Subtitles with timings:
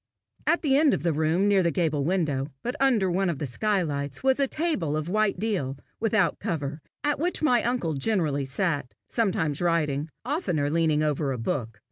[0.47, 3.45] At the end of the room, near the gable window, but under one of the
[3.45, 8.95] skylights, was a table of white deal, without cover, at which my uncle generally sat,
[9.07, 11.79] sometimes writing, oftener leaning over a book.